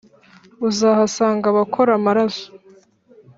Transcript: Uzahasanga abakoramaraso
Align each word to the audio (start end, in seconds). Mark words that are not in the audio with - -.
Uzahasanga 0.67 1.45
abakoramaraso 1.49 2.45